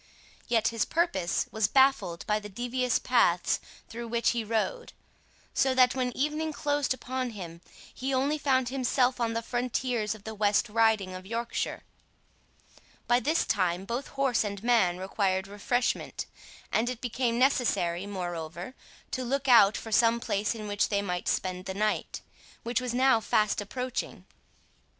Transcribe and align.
Yet 0.47 0.69
his 0.69 0.83
purpose 0.83 1.45
was 1.51 1.67
baffled 1.67 2.25
by 2.25 2.39
the 2.39 2.49
devious 2.49 2.97
paths 2.97 3.59
through 3.87 4.07
which 4.07 4.31
he 4.31 4.43
rode, 4.43 4.93
so 5.53 5.75
that 5.75 5.93
when 5.93 6.11
evening 6.17 6.51
closed 6.53 6.91
upon 6.95 7.29
him, 7.37 7.61
he 7.93 8.11
only 8.11 8.39
found 8.39 8.69
himself 8.69 9.19
on 9.19 9.33
the 9.33 9.43
frontiers 9.43 10.15
of 10.15 10.23
the 10.23 10.33
West 10.33 10.69
Riding 10.69 11.13
of 11.13 11.27
Yorkshire. 11.27 11.83
By 13.05 13.19
this 13.19 13.45
time 13.45 13.85
both 13.85 14.07
horse 14.07 14.43
and 14.43 14.63
man 14.63 14.97
required 14.97 15.47
refreshment, 15.47 16.25
and 16.71 16.89
it 16.89 16.99
became 16.99 17.37
necessary, 17.37 18.07
moreover, 18.07 18.73
to 19.11 19.23
look 19.23 19.47
out 19.47 19.77
for 19.77 19.91
some 19.91 20.19
place 20.19 20.55
in 20.55 20.67
which 20.67 20.89
they 20.89 21.03
might 21.03 21.27
spend 21.27 21.65
the 21.65 21.75
night, 21.75 22.21
which 22.63 22.81
was 22.81 22.95
now 22.95 23.19
fast 23.19 23.61
approaching. 23.61 24.25